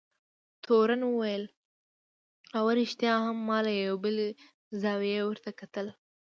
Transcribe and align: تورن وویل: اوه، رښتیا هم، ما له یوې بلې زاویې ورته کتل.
تورن 0.63 1.01
وویل: 1.05 1.43
اوه، 2.57 2.71
رښتیا 2.81 3.13
هم، 3.25 3.37
ما 3.47 3.57
له 3.65 3.71
یوې 3.81 3.97
بلې 4.03 4.27
زاویې 4.81 5.21
ورته 5.25 5.49
کتل. 5.59 5.87